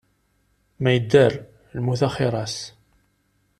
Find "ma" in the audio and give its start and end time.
0.81-0.89